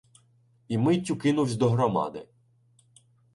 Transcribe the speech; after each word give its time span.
І 0.67 0.77
миттю 0.85 1.15
кинувсь 1.15 1.55
до 1.55 1.69
громади 1.69 2.27